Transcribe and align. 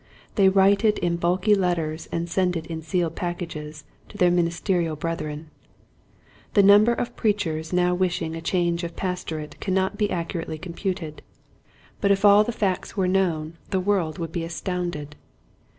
They 0.33 0.49
write 0.49 0.83
it 0.83 0.97
in 0.97 1.17
bulky 1.17 1.53
letters 1.53 2.09
and 2.11 2.27
send 2.27 2.57
it 2.57 2.65
in 2.65 2.81
sealed 2.81 3.15
packages 3.15 3.83
to 4.09 4.17
their 4.17 4.31
ministerial 4.31 4.95
breth 4.95 5.21
ren. 5.21 5.51
The 6.55 6.63
number 6.63 6.91
of 6.91 7.15
preachers 7.15 7.71
now 7.71 7.93
wish 7.93 8.19
ing 8.19 8.35
a 8.35 8.41
change 8.41 8.83
of 8.83 8.95
pastorate 8.95 9.59
cannot 9.59 9.99
be 9.99 10.09
accurately 10.09 10.57
computed, 10.57 11.21
but 12.01 12.09
if 12.09 12.25
all 12.25 12.43
the 12.43 12.51
facts 12.51 12.89
Discontent 12.89 13.13
135 13.13 13.43
were 13.43 13.43
known 13.47 13.57
the 13.69 13.79
world 13.87 14.17
would 14.17 14.31
be 14.31 14.43
astounded. 14.43 15.17